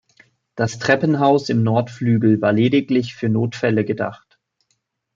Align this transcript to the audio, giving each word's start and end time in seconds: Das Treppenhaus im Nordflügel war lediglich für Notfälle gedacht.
Das 0.55 0.79
Treppenhaus 0.79 1.47
im 1.49 1.61
Nordflügel 1.61 2.41
war 2.41 2.53
lediglich 2.53 3.13
für 3.13 3.29
Notfälle 3.29 3.85
gedacht. 3.85 4.39